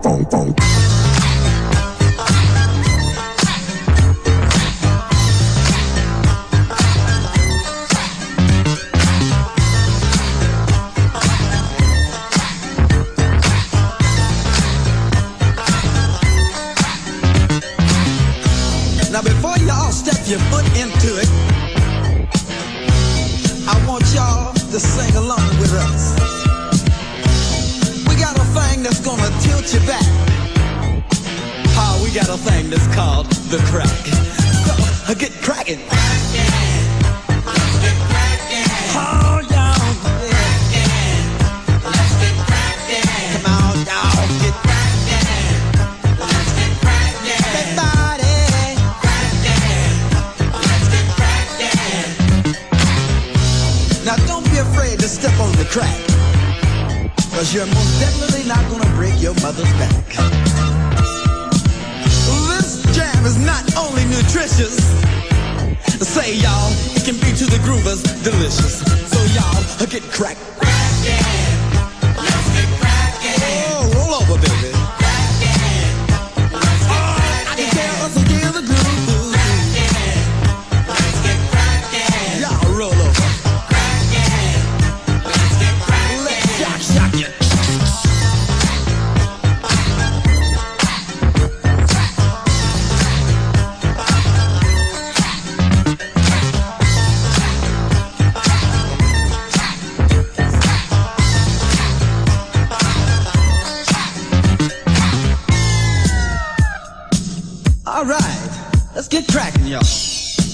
[0.00, 1.07] 咚咚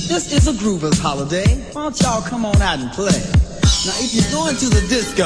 [0.06, 1.56] This is a groover's holiday.
[1.72, 3.18] Why don't y'all come on out and play?
[3.88, 5.24] Now, if you're going to the disco,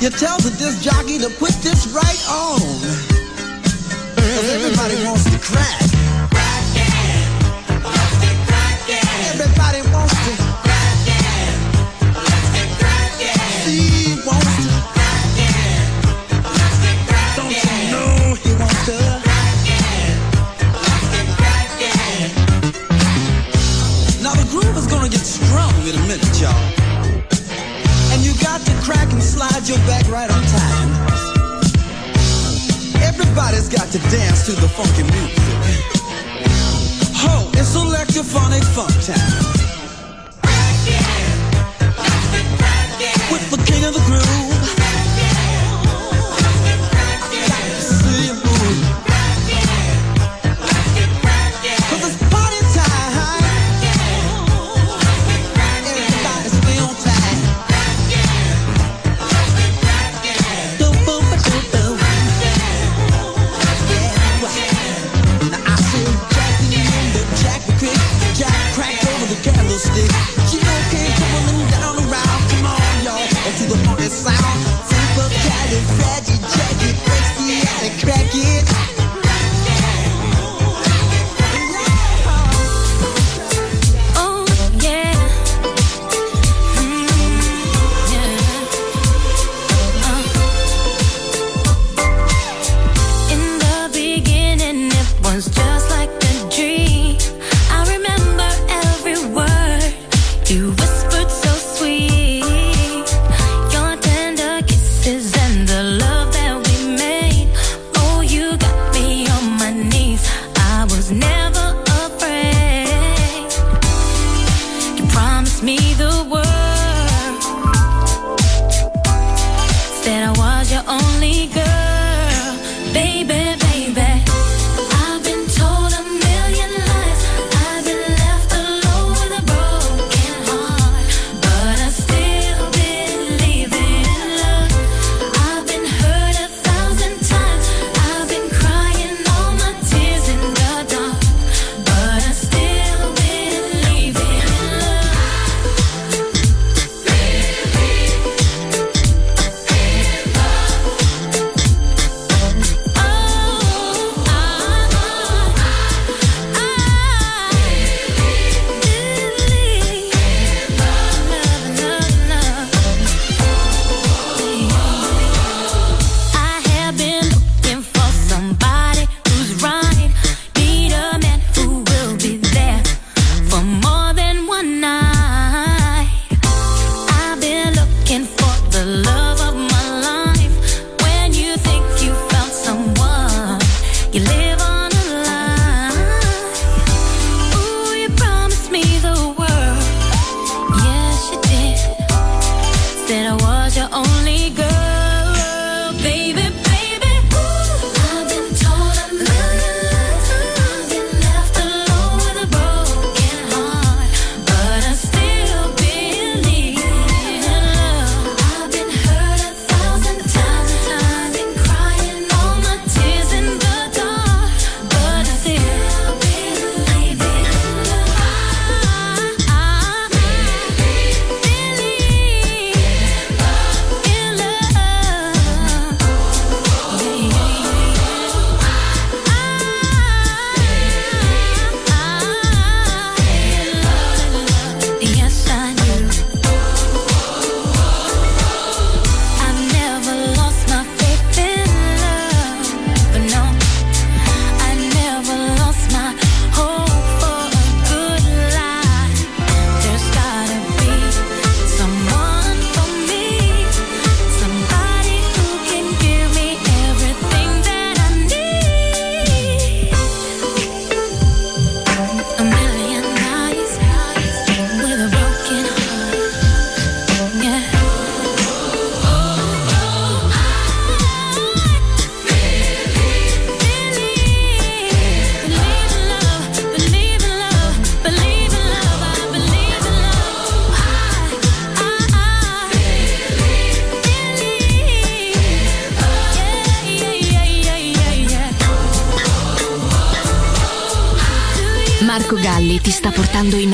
[0.00, 2.58] you tell the disc jockey to put this right on.
[4.16, 6.07] Cause everybody wants to crack.
[28.88, 30.90] crack and slide your back right on time.
[33.02, 35.36] Everybody's got to dance to the funky music.
[37.20, 39.44] Ho, it's electrophonic funk time.
[43.30, 44.57] With the king of the groove.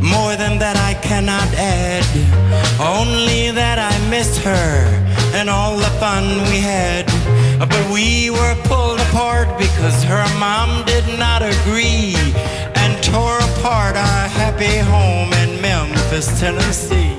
[0.00, 2.04] More than that I cannot add.
[2.80, 5.02] Only that I missed her
[5.34, 7.06] and all the fun we had.
[7.58, 12.14] But we were pulled apart because her mom did not agree
[12.74, 17.11] and tore apart our happy home in Memphis, Tennessee.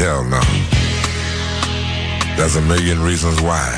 [0.00, 0.40] Hell no.
[2.36, 3.68] There's a million reasons why.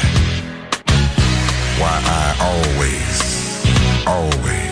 [1.80, 4.71] Why I always, always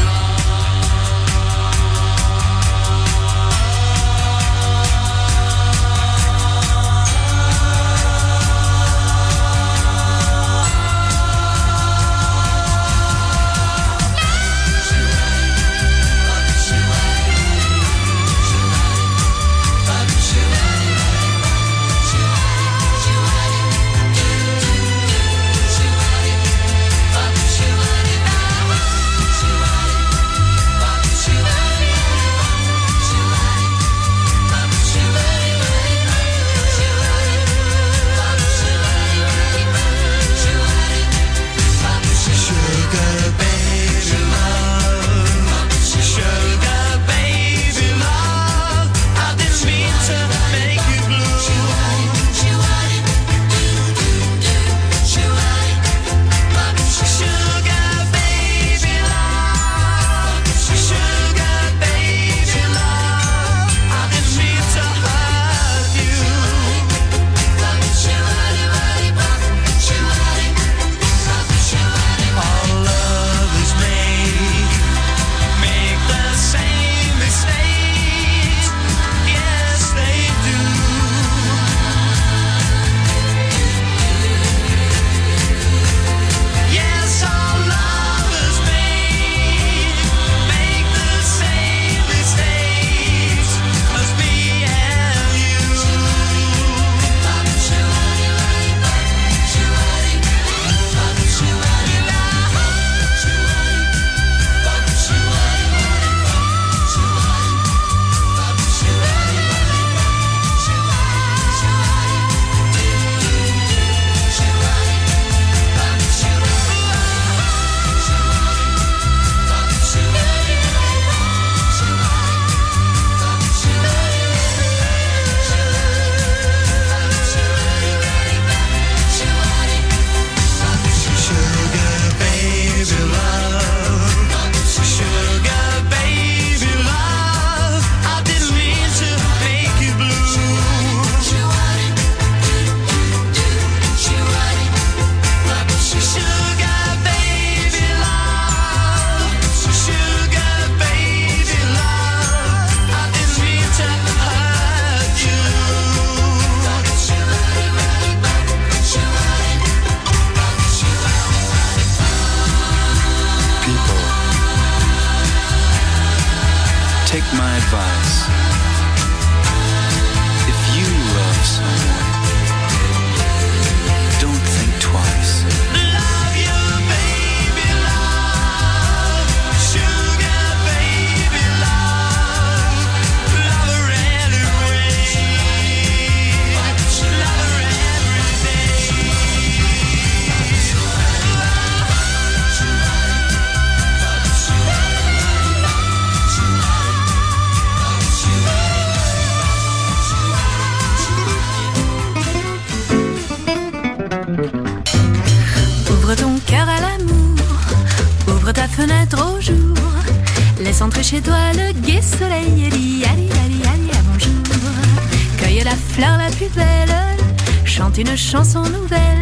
[218.01, 219.21] une chanson nouvelle.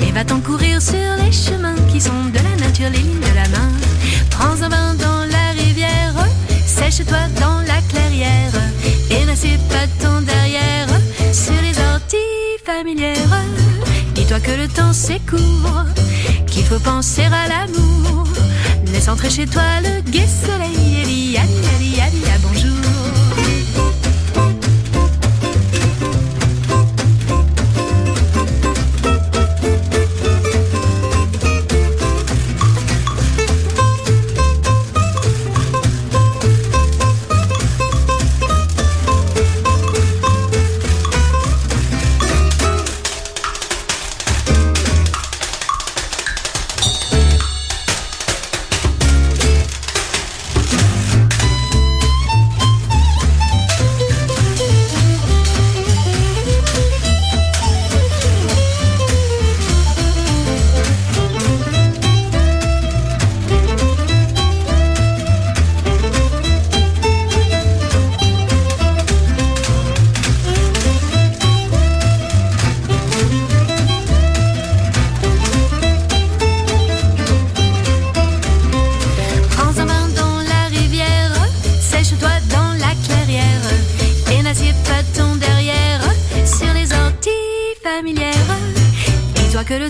[0.00, 3.48] Et va-t'en courir sur les chemins qui sont de la nature, les lignes de la
[3.48, 3.70] main.
[4.30, 6.14] Prends un bain dans la rivière,
[6.66, 8.52] sèche-toi dans la clairière.
[9.10, 10.88] Et n'assieds pas ton derrière
[11.32, 13.44] sur les orties familières.
[14.14, 15.84] Dis-toi que le temps c'est court
[16.46, 18.26] qu'il faut penser à l'amour.
[18.92, 20.88] Laisse entrer chez toi le gai soleil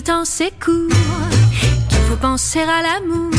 [0.09, 0.89] temps s'écoule,
[1.87, 3.31] qu'il faut penser à l'amour.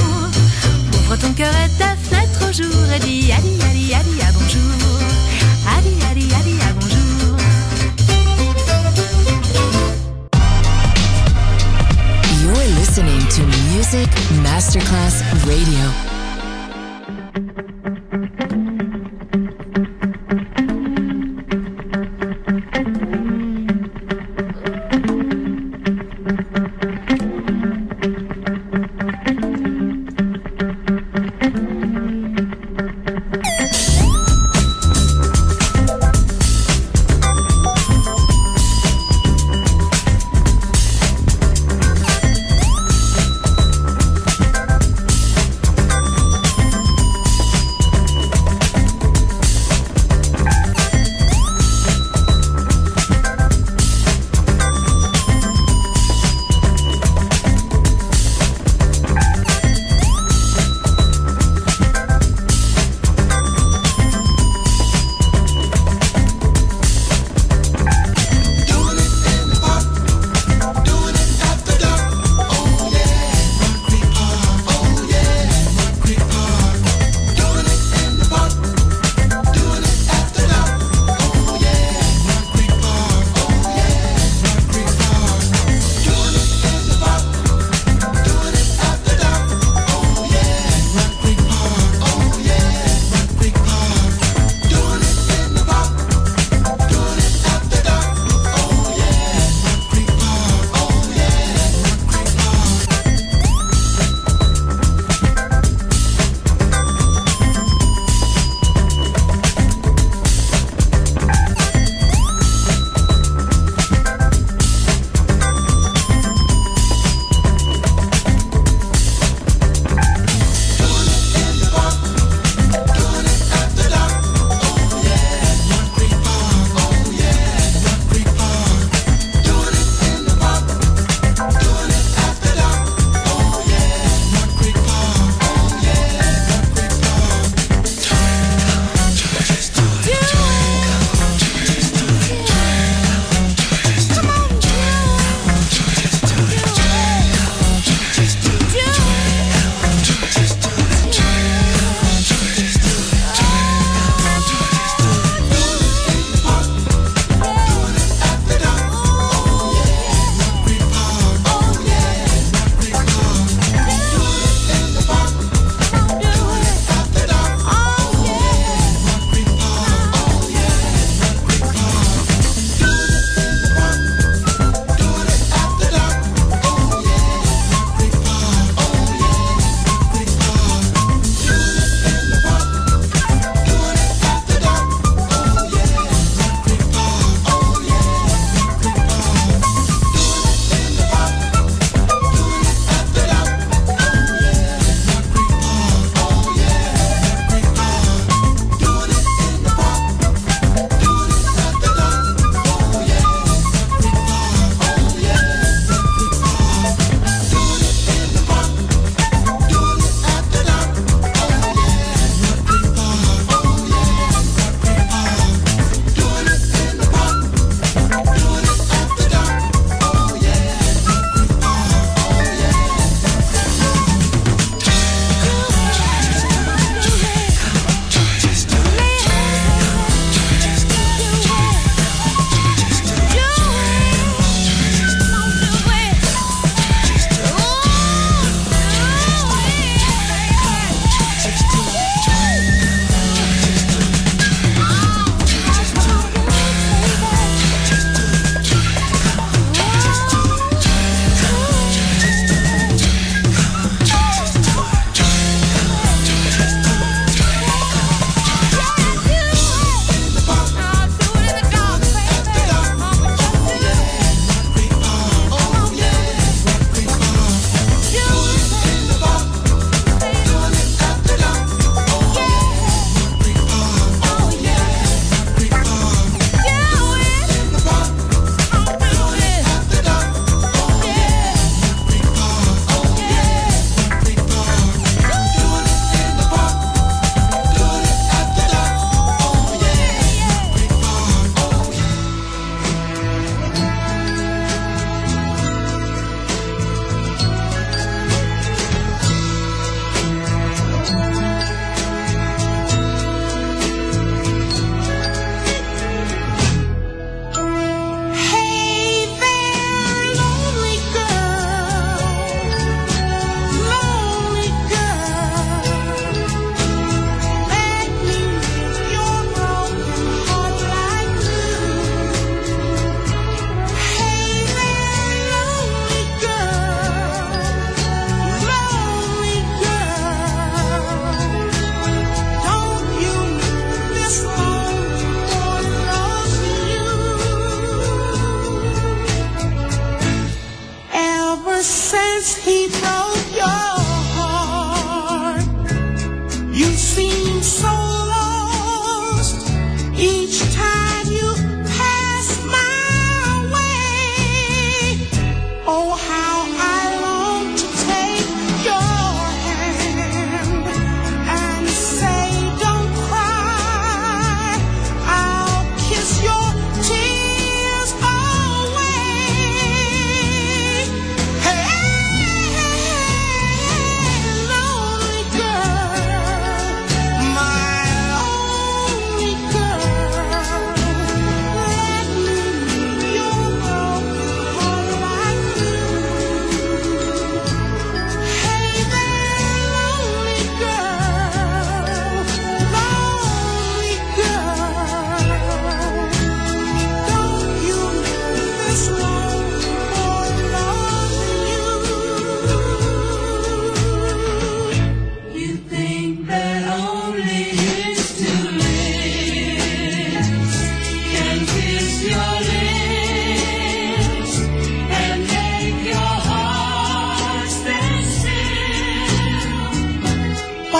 [1.00, 5.00] Ouvre ton cœur et ta fenêtre au jour et dis Ali, Ali, Ali, à bonjour.
[5.76, 7.36] Ali, Ali, Ali, à bonjour.
[12.40, 13.42] You're listening to
[13.74, 14.08] Music
[14.44, 16.09] Masterclass Radio.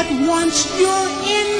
[0.09, 1.60] once you're in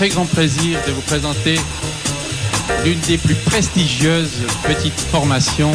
[0.00, 1.56] très grand plaisir de vous présenter
[2.86, 5.72] l'une des plus prestigieuses petites formations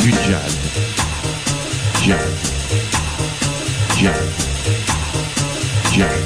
[0.00, 0.58] du jazz.
[5.94, 6.25] Jazz.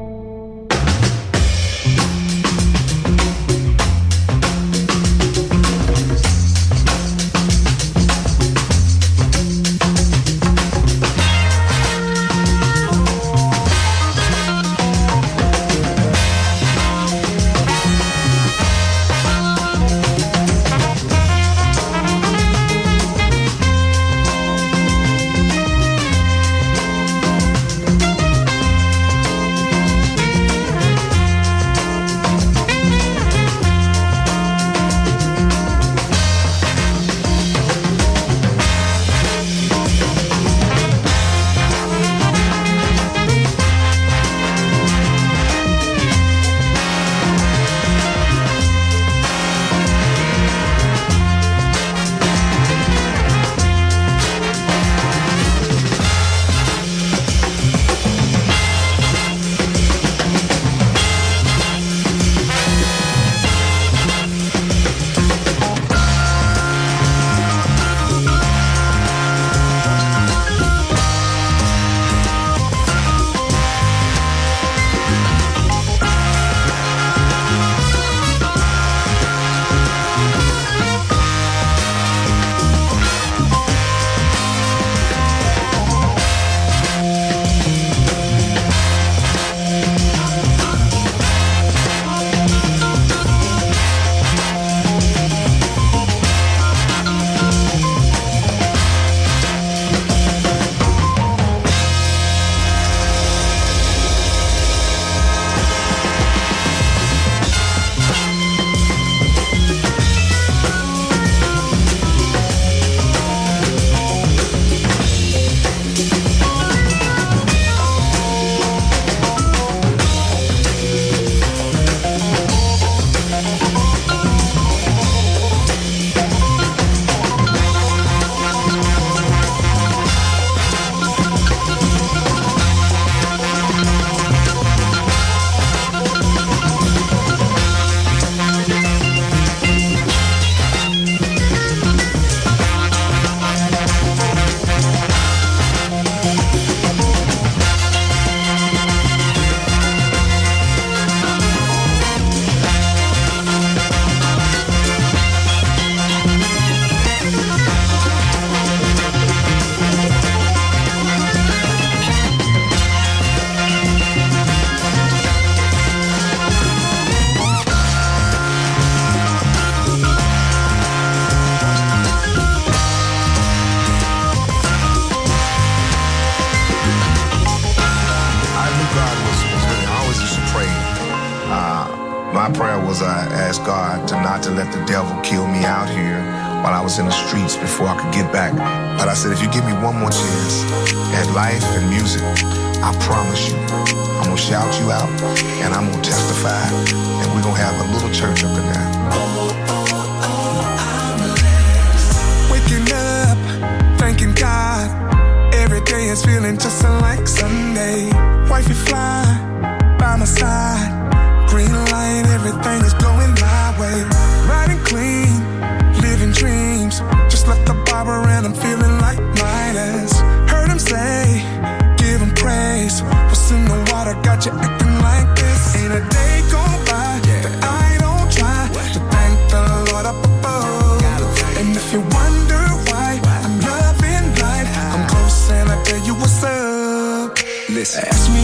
[208.85, 209.20] fly.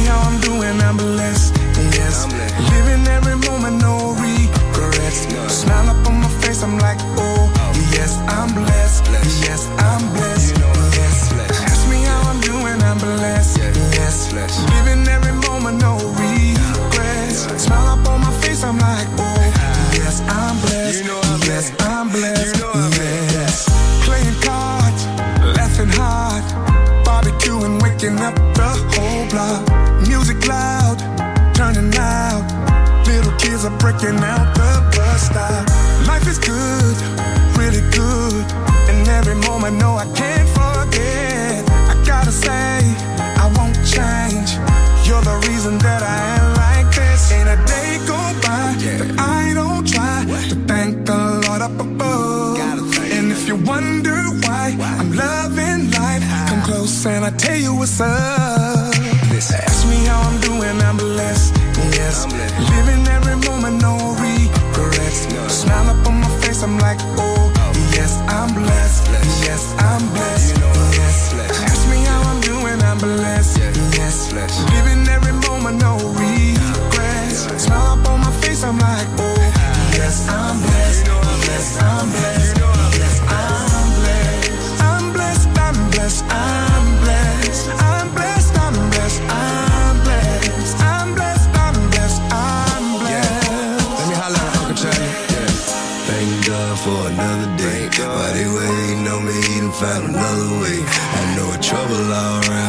[0.08, 1.07] how I'm doing, I'm
[57.48, 58.94] tell you what's up.
[59.68, 61.56] Ask me how I'm doing, I'm blessed.
[61.96, 62.77] Yes, living every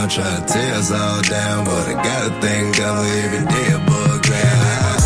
[0.09, 1.65] around, trying to tear us all down.
[1.65, 4.99] But I gotta thank God for every day above ground.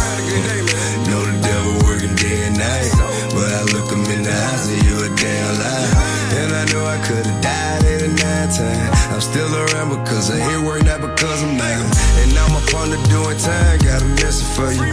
[1.09, 2.91] Know the devil working day and night.
[3.35, 6.13] But I look him in the eyes and you a damn lie.
[6.39, 8.93] And I know I could've died at a nine time.
[9.13, 11.83] I'm still around because I hear work, not because I'm mad.
[12.23, 14.93] And I'm up on the doing time, got a message for you.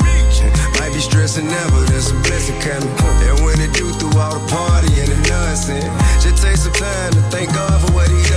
[0.79, 2.89] Might be stressing now, but there's a blessing coming.
[3.27, 5.85] And when it do through all the party and the nonsense,
[6.23, 8.28] just take some time to thank God for what he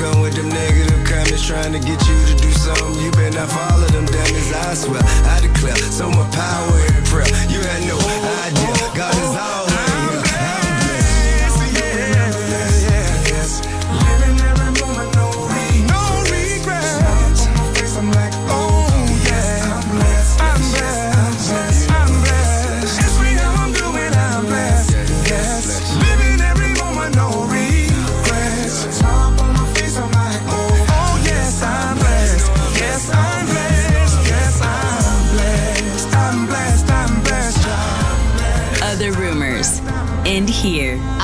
[0.00, 3.50] come with them negative comments trying to get you to do something, you better not
[3.50, 4.50] follow them dummies.
[4.52, 7.28] I swear, I declare, so much power in prayer.
[7.52, 7.98] You had no
[8.48, 9.69] idea, God is always